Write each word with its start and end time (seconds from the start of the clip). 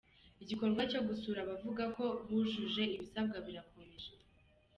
Igikorwa 0.43 0.81
cyo 0.91 1.01
gusura 1.07 1.39
abavuga 1.43 1.83
ko 1.95 2.05
bujuje 2.27 2.83
ibisabwa 2.95 3.37
kirakomeje. 3.45 4.11